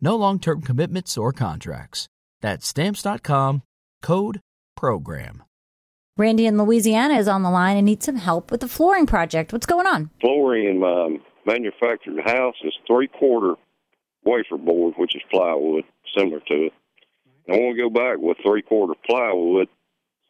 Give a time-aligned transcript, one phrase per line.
[0.00, 2.08] No long term commitments or contracts.
[2.40, 3.62] That's Stamps.com
[4.00, 4.40] code
[4.76, 5.42] PROGRAM.
[6.16, 9.52] Randy in Louisiana is on the line and needs some help with the flooring project.
[9.52, 10.10] What's going on?
[10.20, 13.54] Flooring in my manufactured house is three quarter
[14.24, 15.84] wafer board, which is plywood,
[16.16, 16.72] similar to it.
[17.48, 19.68] I want to go back with three quarter plywood,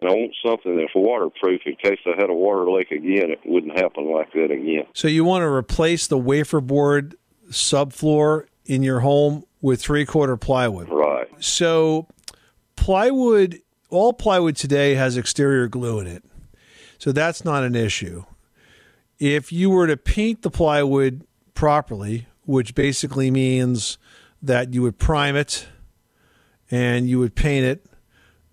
[0.00, 3.30] and I want something that's waterproof in case I had a water leak again.
[3.30, 4.84] It wouldn't happen like that again.
[4.94, 7.16] So you want to replace the wafer board
[7.50, 10.88] subfloor in your home with three quarter plywood.
[10.88, 11.28] Right.
[11.40, 12.06] So
[12.76, 16.24] plywood, all plywood today has exterior glue in it.
[16.98, 18.24] So that's not an issue.
[19.18, 23.98] If you were to paint the plywood properly, which basically means
[24.42, 25.66] that you would prime it
[26.70, 27.86] and you would paint it,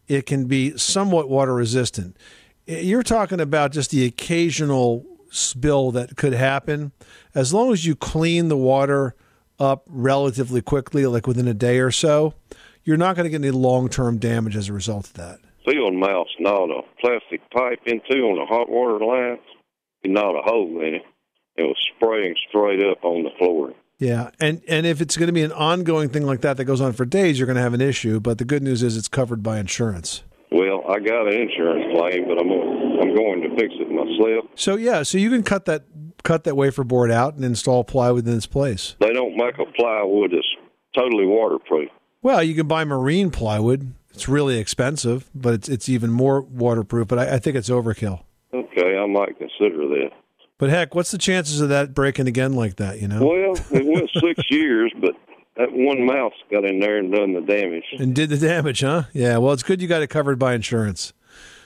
[0.07, 2.17] it can be somewhat water resistant.
[2.67, 6.91] Eh, you're talking about just the occasional spill that could happen.
[7.33, 9.15] As long as you clean the water
[9.59, 12.33] up relatively quickly, like within a day or so,
[12.83, 15.39] you're not going to get any long term damage as a result of that.
[15.65, 19.39] Field mouse gnawed a plastic pipe into on the hot water line.
[20.03, 21.03] He gnawed a hole in it.
[21.55, 23.73] It was spraying straight up on the floor.
[23.97, 26.81] Yeah, and and if it's going to be an ongoing thing like that that goes
[26.81, 28.19] on for days, you're going to have an issue.
[28.19, 30.23] But the good news is it's covered by insurance.
[30.51, 34.45] Well, I got an insurance claim, but I'm I'm going to fix it myself.
[34.55, 35.94] So yeah, so you can cut that
[36.25, 38.95] cut that wafer board out and install plywood in its place.
[38.99, 40.47] They don't make a plywood that's
[40.93, 41.89] totally waterproof.
[42.21, 43.93] Well, you can buy marine plywood.
[44.13, 47.07] It's really expensive, but it's it's even more waterproof.
[47.07, 48.23] But I, I think it's overkill.
[48.53, 50.09] Okay, I might consider that.
[50.57, 53.01] But heck, what's the chances of that breaking again like that?
[53.01, 53.25] You know.
[53.25, 55.11] Well, it went six years, but
[55.57, 57.83] that one mouse got in there and done the damage.
[57.99, 59.03] And did the damage, huh?
[59.13, 59.37] Yeah.
[59.37, 61.13] Well, it's good you got it covered by insurance.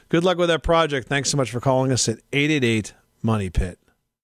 [0.10, 1.08] Good luck with that project.
[1.08, 3.79] Thanks so much for calling us at eight eight eight Money Pit.